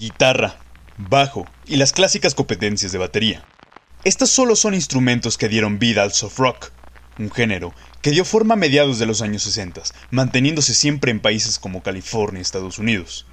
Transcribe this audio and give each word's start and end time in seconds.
guitarra, 0.00 0.56
bajo 0.96 1.46
y 1.66 1.76
las 1.76 1.92
clásicas 1.92 2.34
competencias 2.34 2.90
de 2.90 2.96
batería. 2.96 3.44
Estas 4.02 4.30
solo 4.30 4.56
son 4.56 4.72
instrumentos 4.72 5.36
que 5.36 5.50
dieron 5.50 5.78
vida 5.78 6.02
al 6.02 6.12
soft 6.12 6.38
rock, 6.38 6.70
un 7.18 7.30
género 7.30 7.74
que 8.00 8.10
dio 8.10 8.24
forma 8.24 8.54
a 8.54 8.56
mediados 8.56 8.98
de 8.98 9.04
los 9.04 9.20
años 9.20 9.42
60, 9.42 9.82
manteniéndose 10.10 10.72
siempre 10.72 11.10
en 11.10 11.20
países 11.20 11.58
como 11.58 11.82
California 11.82 12.38
y 12.38 12.42
Estados 12.42 12.78
Unidos. 12.78 13.26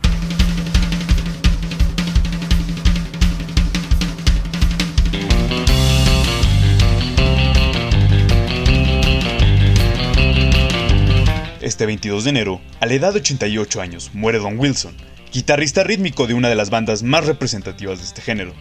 Este 11.62 11.86
22 11.86 12.26
de 12.26 12.30
enero, 12.30 12.62
a 12.82 12.86
la 12.86 12.94
edad 12.94 13.14
de 13.14 13.20
88 13.20 13.82
años, 13.82 14.12
muere 14.14 14.40
Don 14.40 14.60
Wilson, 14.60 14.96
guitarrista 15.38 15.84
rítmico 15.84 16.26
de 16.26 16.34
una 16.34 16.50
de 16.50 16.56
las 16.56 16.72
bandas 16.72 17.04
más 17.04 17.28
representativas 17.28 18.00
de 18.00 18.06
este 18.06 18.24
género. 18.24 18.56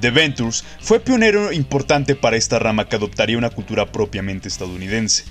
The 0.00 0.10
Ventures 0.10 0.64
fue 0.80 0.98
pionero 0.98 1.52
importante 1.52 2.14
para 2.14 2.38
esta 2.38 2.58
rama 2.58 2.88
que 2.88 2.96
adoptaría 2.96 3.36
una 3.36 3.50
cultura 3.50 3.92
propiamente 3.92 4.48
estadounidense. 4.48 5.24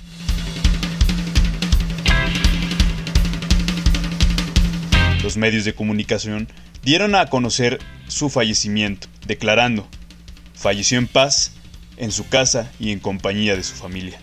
Los 5.24 5.36
medios 5.36 5.64
de 5.64 5.74
comunicación 5.74 6.46
dieron 6.84 7.16
a 7.16 7.26
conocer 7.26 7.80
su 8.06 8.30
fallecimiento, 8.30 9.08
declarando, 9.26 9.88
falleció 10.54 10.98
en 10.98 11.08
paz, 11.08 11.54
en 11.96 12.12
su 12.12 12.28
casa 12.28 12.70
y 12.78 12.92
en 12.92 13.00
compañía 13.00 13.56
de 13.56 13.64
su 13.64 13.74
familia. 13.74 14.20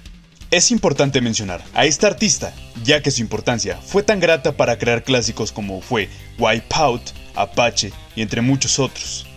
Es 0.51 0.71
importante 0.71 1.21
mencionar 1.21 1.63
a 1.75 1.85
esta 1.85 2.07
artista, 2.07 2.55
ya 2.83 3.03
que 3.03 3.11
su 3.11 3.21
importancia 3.21 3.77
fue 3.77 4.01
tan 4.01 4.19
grata 4.19 4.53
para 4.53 4.79
crear 4.79 5.03
clásicos 5.03 5.51
como 5.51 5.79
fue 5.79 6.09
Wipeout, 6.39 7.03
Apache 7.35 7.93
y 8.15 8.23
entre 8.23 8.41
muchos 8.41 8.79
otros. 8.79 9.27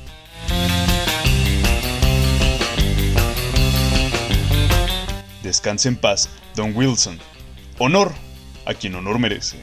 Descanse 5.43 5.89
en 5.89 5.97
paz, 5.97 6.31
Don 6.57 6.75
Wilson. 6.75 7.19
Honor 7.79 8.15
a 8.65 8.73
quien 8.73 8.95
honor 8.95 9.19
merece. 9.19 9.59